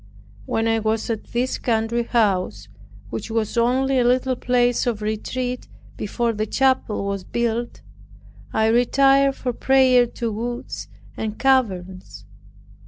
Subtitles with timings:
[0.47, 2.67] When I was at this country house,
[3.11, 7.81] which was only a little place of retreat before the chapel was built,
[8.51, 12.25] I retired for prayer to woods and caverns.